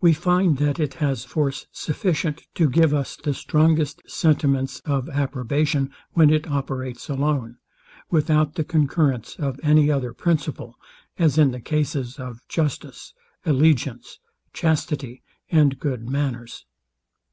[0.00, 5.92] We find, that it has force sufficient to give us the strongest sentiments of approbation,
[6.14, 7.58] when it operates alone,
[8.10, 10.74] without the concurrence of any other principle;
[11.16, 13.14] as in the cases of justice,
[13.46, 14.18] allegiance,
[14.52, 16.64] chastity, and good manners.